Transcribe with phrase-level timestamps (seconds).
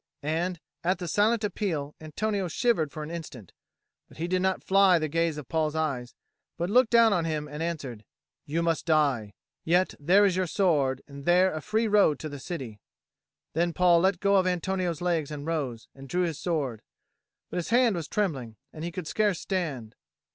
[0.23, 3.53] And at the silent appeal Antonio shivered for an instant,
[4.07, 6.15] but he did not fly the gaze of Paul's eyes,
[6.57, 8.03] but looked down on him and answered,
[8.47, 9.35] "You must die.
[9.63, 12.79] Yet there is your sword, and there a free road to the city."
[13.53, 16.81] Then Paul let go Antonio's legs and rose, and drew his sword.
[17.51, 19.93] But his hand was trembling, and he could scarce stand.